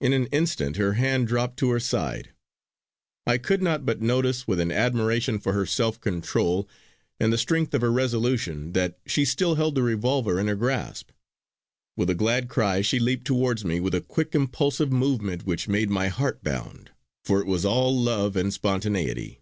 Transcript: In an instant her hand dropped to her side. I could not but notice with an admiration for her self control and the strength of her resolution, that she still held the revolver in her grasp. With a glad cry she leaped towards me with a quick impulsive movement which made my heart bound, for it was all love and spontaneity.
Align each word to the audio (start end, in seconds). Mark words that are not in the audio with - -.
In 0.00 0.12
an 0.12 0.26
instant 0.32 0.78
her 0.78 0.94
hand 0.94 1.28
dropped 1.28 1.58
to 1.58 1.70
her 1.70 1.78
side. 1.78 2.30
I 3.24 3.38
could 3.38 3.62
not 3.62 3.86
but 3.86 4.00
notice 4.02 4.48
with 4.48 4.58
an 4.58 4.72
admiration 4.72 5.38
for 5.38 5.52
her 5.52 5.64
self 5.64 6.00
control 6.00 6.68
and 7.20 7.32
the 7.32 7.38
strength 7.38 7.72
of 7.72 7.82
her 7.82 7.92
resolution, 7.92 8.72
that 8.72 8.98
she 9.06 9.24
still 9.24 9.54
held 9.54 9.76
the 9.76 9.82
revolver 9.84 10.40
in 10.40 10.48
her 10.48 10.56
grasp. 10.56 11.12
With 11.96 12.10
a 12.10 12.16
glad 12.16 12.48
cry 12.48 12.80
she 12.80 12.98
leaped 12.98 13.28
towards 13.28 13.64
me 13.64 13.78
with 13.78 13.94
a 13.94 14.00
quick 14.00 14.34
impulsive 14.34 14.90
movement 14.90 15.46
which 15.46 15.68
made 15.68 15.88
my 15.88 16.08
heart 16.08 16.42
bound, 16.42 16.90
for 17.24 17.38
it 17.40 17.46
was 17.46 17.64
all 17.64 17.96
love 17.96 18.34
and 18.34 18.52
spontaneity. 18.52 19.40